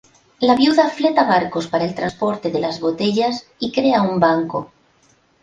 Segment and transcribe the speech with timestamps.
[0.49, 4.71] La viuda fleta barcos para el transporte de las botellas y crea un banco.